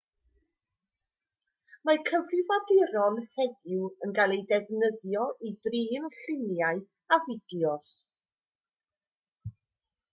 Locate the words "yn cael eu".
4.07-4.41